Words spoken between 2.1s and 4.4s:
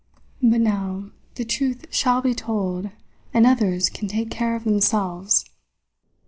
be told, and others can take